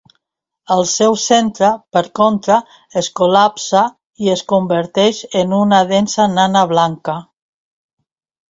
El 0.75 0.79
seu 0.91 1.17
centre, 1.23 1.69
per 1.97 2.03
contra, 2.19 2.57
es 3.01 3.09
col·lapsa 3.21 3.83
i 4.27 4.33
es 4.37 4.43
converteix 4.55 5.23
en 5.43 5.57
una 5.61 5.83
densa 5.93 6.29
nana 6.33 6.65
blanca. 6.73 7.19